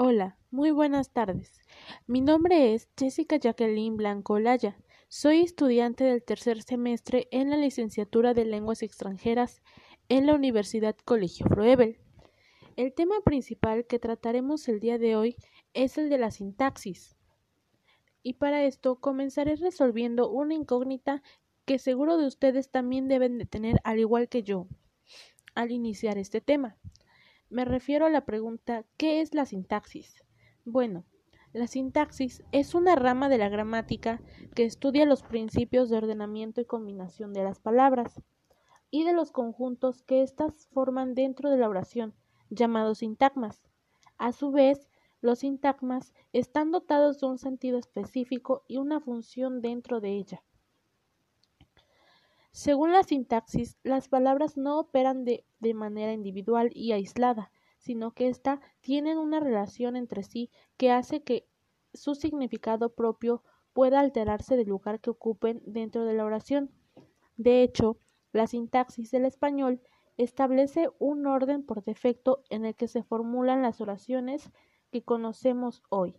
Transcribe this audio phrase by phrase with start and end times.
[0.00, 1.60] Hola, muy buenas tardes.
[2.06, 4.78] Mi nombre es Jessica Jacqueline Blanco Olaya.
[5.08, 9.60] Soy estudiante del tercer semestre en la licenciatura de Lenguas Extranjeras
[10.08, 11.98] en la Universidad Colegio Froebel.
[12.76, 15.34] El tema principal que trataremos el día de hoy
[15.74, 17.16] es el de la sintaxis.
[18.22, 21.24] Y para esto comenzaré resolviendo una incógnita
[21.64, 24.68] que seguro de ustedes también deben de tener al igual que yo
[25.56, 26.78] al iniciar este tema.
[27.50, 30.22] Me refiero a la pregunta ¿qué es la sintaxis?
[30.66, 31.04] Bueno,
[31.54, 34.20] la sintaxis es una rama de la gramática
[34.54, 38.20] que estudia los principios de ordenamiento y combinación de las palabras
[38.90, 42.14] y de los conjuntos que éstas forman dentro de la oración,
[42.50, 43.62] llamados sintagmas.
[44.18, 44.90] A su vez,
[45.22, 50.42] los sintagmas están dotados de un sentido específico y una función dentro de ella.
[52.58, 55.44] Según la sintaxis, las palabras no operan de,
[55.74, 61.46] manera individual y aislada, sino que ésta tienen una relación entre sí que hace que
[61.94, 66.72] su significado propio pueda alterarse del lugar que ocupen dentro de la oración.
[67.36, 68.00] De hecho,
[68.32, 69.80] la sintaxis del español
[70.16, 74.50] establece un orden por defecto en el que se formulan las oraciones
[74.90, 76.16] que conocemos hoy.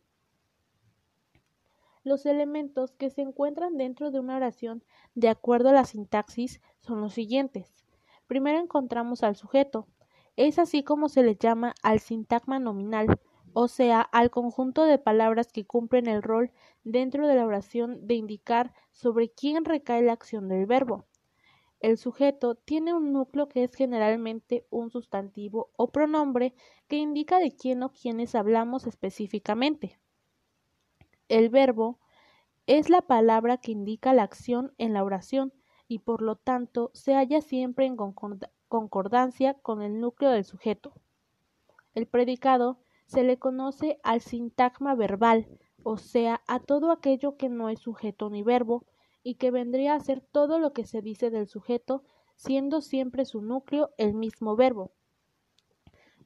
[2.09, 7.01] Los elementos que se encuentran dentro de una oración de acuerdo a la sintaxis son
[7.01, 7.85] los siguientes.
[8.25, 9.85] Primero encontramos al sujeto.
[10.35, 13.19] Es así como se le llama al sintagma nominal,
[13.53, 16.51] o sea, al conjunto de palabras que cumplen el rol
[16.83, 21.05] dentro de la oración de indicar sobre quién recae la acción del verbo.
[21.79, 26.55] El sujeto tiene un núcleo que es generalmente un sustantivo o pronombre
[26.87, 29.99] que indica de quién o quiénes hablamos específicamente.
[31.29, 31.99] El verbo
[32.65, 35.53] es la palabra que indica la acción en la oración
[35.87, 37.95] y por lo tanto se halla siempre en
[38.67, 40.93] concordancia con el núcleo del sujeto.
[41.93, 45.47] El predicado se le conoce al sintagma verbal,
[45.83, 48.85] o sea, a todo aquello que no es sujeto ni verbo,
[49.23, 52.03] y que vendría a ser todo lo que se dice del sujeto,
[52.35, 54.91] siendo siempre su núcleo el mismo verbo.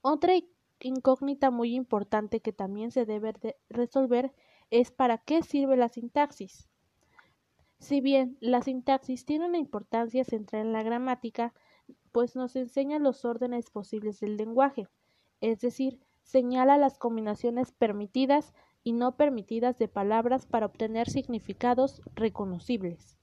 [0.01, 0.33] Otra
[0.79, 3.33] incógnita muy importante que también se debe
[3.69, 4.33] resolver
[4.73, 6.67] es para qué sirve la sintaxis.
[7.78, 11.53] Si bien la sintaxis tiene una importancia central en la gramática,
[12.11, 14.88] pues nos enseña los órdenes posibles del lenguaje,
[15.41, 23.19] es decir, señala las combinaciones permitidas y no permitidas de palabras para obtener significados reconocibles.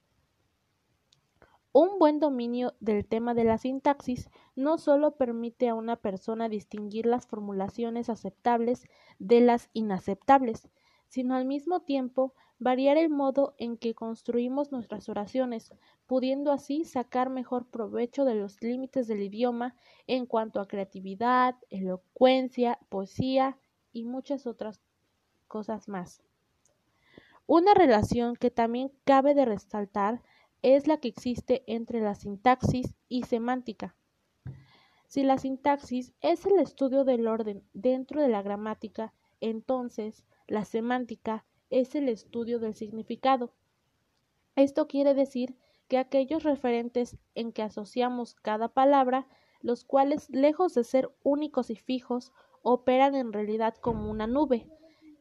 [1.72, 7.06] Un buen dominio del tema de la sintaxis no solo permite a una persona distinguir
[7.06, 8.84] las formulaciones aceptables
[9.18, 10.68] de las inaceptables,
[11.10, 15.74] sino al mismo tiempo variar el modo en que construimos nuestras oraciones,
[16.06, 19.74] pudiendo así sacar mejor provecho de los límites del idioma
[20.06, 23.58] en cuanto a creatividad, elocuencia, poesía
[23.92, 24.80] y muchas otras
[25.48, 26.22] cosas más.
[27.46, 30.22] Una relación que también cabe de resaltar
[30.62, 33.96] es la que existe entre la sintaxis y semántica.
[35.08, 41.46] Si la sintaxis es el estudio del orden dentro de la gramática, entonces la semántica
[41.70, 43.52] es el estudio del significado.
[44.56, 45.56] Esto quiere decir
[45.86, 49.28] que aquellos referentes en que asociamos cada palabra,
[49.60, 54.66] los cuales, lejos de ser únicos y fijos, operan en realidad como una nube,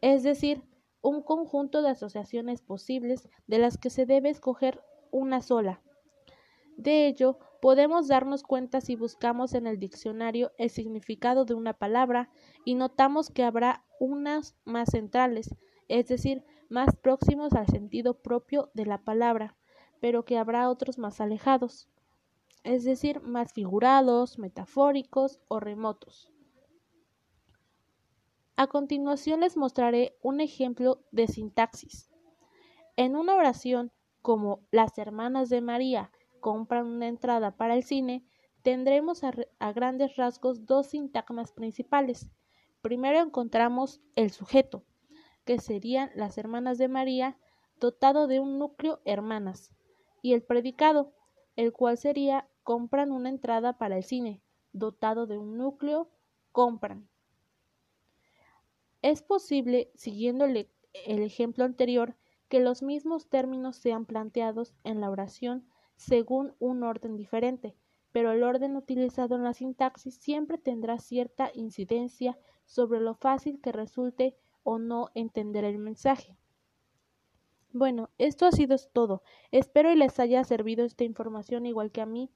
[0.01, 0.63] es decir,
[1.01, 4.81] un conjunto de asociaciones posibles de las que se debe escoger
[5.12, 5.79] una sola.
[6.75, 12.29] De ello, podemos darnos cuenta si buscamos en el diccionario el significado de una palabra
[12.65, 15.55] y notamos que habrá unas más centrales,
[15.87, 19.57] es decir, más próximos al sentido propio de la palabra,
[19.99, 21.89] pero que habrá otros más alejados,
[22.63, 26.31] es decir, más figurados, metafóricos o remotos.
[28.55, 32.09] A continuación les mostraré un ejemplo de sintaxis.
[32.97, 33.91] En una oración
[34.21, 38.25] como las hermanas de María compran una entrada para el cine,
[38.61, 42.29] tendremos a, grandes rasgos dos sintagmas principales.
[42.81, 44.83] Primero encontramos el sujeto,
[45.45, 47.38] que serían las hermanas de María,
[47.80, 49.71] dotado de un núcleo hermanas,
[50.21, 51.13] y el predicado,
[51.56, 54.41] el cual sería compran una entrada para el cine,
[54.74, 56.09] dotado de un núcleo
[56.51, 57.09] compran.
[59.01, 62.15] Es posible, siguiendo el, el ejemplo anterior,
[62.50, 65.68] que los mismos términos sean planteados en la oración
[66.00, 67.75] según un orden diferente,
[68.13, 73.74] pero el orden utilizado en la sintaxis siempre tendrá cierta incidencia sobre lo fácil que
[73.74, 76.38] resulte o no entender el mensaje.
[77.74, 79.24] Bueno, esto ha sido todo.
[79.51, 82.31] Espero y les haya servido esta información igual que a mí.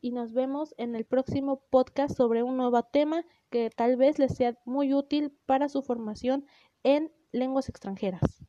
[0.00, 4.36] y nos vemos en el próximo podcast sobre un nuevo tema que tal vez les
[4.36, 6.44] sea muy útil para su formación
[6.82, 8.46] en lenguas extranjeras.